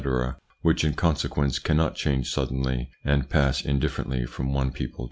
which 0.63 0.83
in 0.83 0.95
conse 0.95 1.29
quence 1.29 1.61
cannot 1.63 1.93
change 1.93 2.27
suddenly 2.33 2.89
and 3.05 3.29
pass 3.29 3.61
indifferently 3.63 4.25
from 4.25 4.51
one 4.51 4.71
people 4.71 4.89
to 4.89 4.95
another. 4.95 4.99